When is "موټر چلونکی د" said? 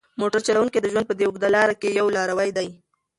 0.19-0.85